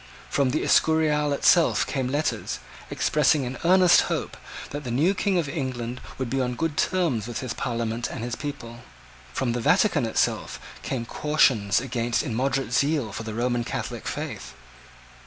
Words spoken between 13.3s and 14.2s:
Roman Catholic